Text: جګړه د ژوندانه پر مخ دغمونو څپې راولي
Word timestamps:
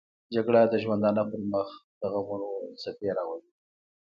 جګړه 0.35 0.61
د 0.67 0.73
ژوندانه 0.83 1.23
پر 1.29 1.41
مخ 1.51 1.69
دغمونو 2.01 2.49
څپې 2.81 3.09
راولي 3.17 3.49